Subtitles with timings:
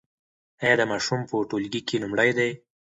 [0.63, 2.49] ایا دا ماشوم په ټولګي کې لومړی دی؟